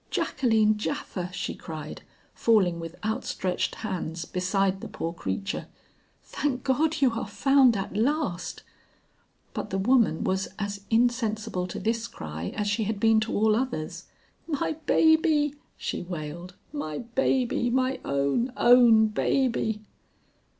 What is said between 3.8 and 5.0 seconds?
hands beside the